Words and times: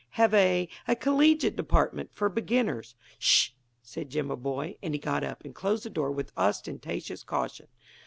have 0.15 0.33
a 0.33 0.67
a 0.87 0.95
collegiate 0.95 1.55
department 1.55 2.09
for 2.11 2.27
beginners?" 2.27 2.95
"'Sh!" 3.19 3.51
said 3.83 4.09
Jimaboy, 4.09 4.77
and 4.81 4.95
he 4.95 4.99
got 4.99 5.23
up 5.23 5.45
and 5.45 5.53
closed 5.53 5.83
the 5.83 5.91
door 5.91 6.11
with 6.11 6.31
ostentatious 6.35 7.23
caution. 7.23 7.67